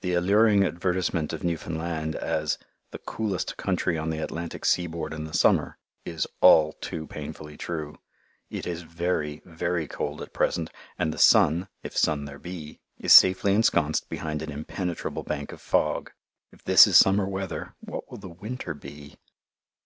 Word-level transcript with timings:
The 0.00 0.14
alluring 0.14 0.64
advertisement 0.64 1.32
of 1.32 1.44
Newfoundland, 1.44 2.16
as 2.16 2.58
"the 2.90 2.98
coolest 2.98 3.56
country 3.56 3.96
on 3.96 4.10
the 4.10 4.18
Atlantic 4.18 4.64
seaboard 4.64 5.14
in 5.14 5.22
the 5.22 5.32
summer," 5.32 5.78
is 6.04 6.26
all 6.40 6.72
too 6.72 7.06
painfully 7.06 7.56
true. 7.56 8.00
It 8.50 8.66
is 8.66 8.82
very, 8.82 9.42
very 9.44 9.86
cold 9.86 10.20
at 10.20 10.32
present, 10.32 10.70
and 10.98 11.14
the 11.14 11.18
sun, 11.18 11.68
if 11.84 11.96
sun 11.96 12.24
there 12.24 12.40
be, 12.40 12.80
is 12.98 13.12
safely 13.12 13.54
ensconced 13.54 14.08
behind 14.08 14.42
an 14.42 14.50
impenetrable 14.50 15.22
bank 15.22 15.52
of 15.52 15.60
fog. 15.60 16.10
If 16.50 16.64
this 16.64 16.88
is 16.88 16.96
summer 16.96 17.28
weather, 17.28 17.76
what 17.78 18.10
will 18.10 18.18
the 18.18 18.28
winter 18.28 18.74
be! 18.74 19.14